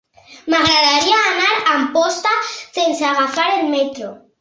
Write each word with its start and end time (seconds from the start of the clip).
M'agradaria 0.53 1.19
anar 1.33 1.51
a 1.59 1.61
Amposta 1.75 2.35
sense 2.57 3.11
agafar 3.15 3.51
el 3.63 3.67
metro. 3.79 4.15